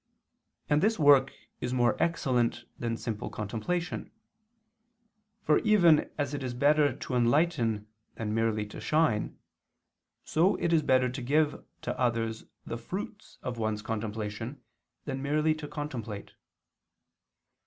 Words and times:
And 0.67 0.81
this 0.81 0.97
work 0.97 1.31
is 1.59 1.75
more 1.75 1.95
excellent 2.01 2.65
than 2.79 2.97
simple 2.97 3.29
contemplation. 3.29 4.09
For 5.43 5.59
even 5.59 6.09
as 6.17 6.33
it 6.33 6.41
is 6.41 6.55
better 6.55 6.91
to 6.97 7.13
enlighten 7.13 7.85
than 8.15 8.33
merely 8.33 8.65
to 8.65 8.81
shine, 8.81 9.37
so 10.23 10.55
is 10.55 10.81
it 10.81 10.87
better 10.87 11.07
to 11.09 11.21
give 11.21 11.63
to 11.83 11.99
others 11.99 12.45
the 12.65 12.77
fruits 12.79 13.37
of 13.43 13.59
one's 13.59 13.83
contemplation 13.83 14.63
than 15.05 15.21
merely 15.21 15.53
to 15.53 15.67
contemplate. 15.67 16.33